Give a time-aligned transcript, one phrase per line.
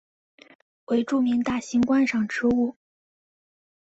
[0.85, 2.75] 为著名大型观赏植物。